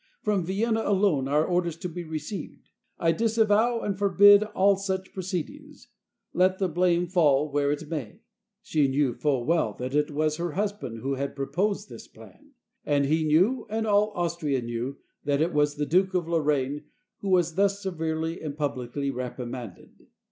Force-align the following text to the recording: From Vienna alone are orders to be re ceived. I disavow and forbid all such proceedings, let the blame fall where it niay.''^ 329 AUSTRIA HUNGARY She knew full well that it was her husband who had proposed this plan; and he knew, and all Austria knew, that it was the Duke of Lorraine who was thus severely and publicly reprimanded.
From 0.23 0.43
Vienna 0.43 0.81
alone 0.83 1.27
are 1.27 1.45
orders 1.45 1.77
to 1.77 1.87
be 1.87 2.03
re 2.03 2.17
ceived. 2.17 2.71
I 2.97 3.11
disavow 3.11 3.81
and 3.81 3.95
forbid 3.95 4.41
all 4.41 4.75
such 4.75 5.13
proceedings, 5.13 5.89
let 6.33 6.57
the 6.57 6.67
blame 6.67 7.05
fall 7.05 7.51
where 7.51 7.71
it 7.71 7.81
niay.''^ 7.81 8.17
329 8.63 8.63
AUSTRIA 8.63 8.81
HUNGARY 8.83 8.93
She 8.95 8.97
knew 8.97 9.13
full 9.13 9.45
well 9.45 9.73
that 9.77 9.93
it 9.93 10.09
was 10.09 10.37
her 10.37 10.53
husband 10.53 11.01
who 11.01 11.13
had 11.13 11.35
proposed 11.35 11.89
this 11.89 12.07
plan; 12.07 12.53
and 12.83 13.05
he 13.05 13.23
knew, 13.23 13.67
and 13.69 13.85
all 13.85 14.09
Austria 14.15 14.63
knew, 14.63 14.97
that 15.25 15.39
it 15.39 15.53
was 15.53 15.75
the 15.75 15.85
Duke 15.85 16.15
of 16.15 16.27
Lorraine 16.27 16.85
who 17.19 17.29
was 17.29 17.53
thus 17.53 17.83
severely 17.83 18.41
and 18.41 18.57
publicly 18.57 19.11
reprimanded. 19.11 20.07